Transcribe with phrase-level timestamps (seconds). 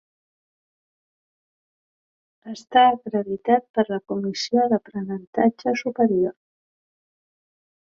[2.53, 6.37] Està acreditat per la Comissió d'Aprenentatge Superior.